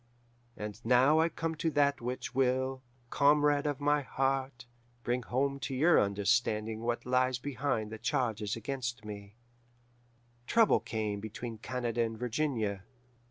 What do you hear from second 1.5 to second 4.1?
to that which will, comrade of my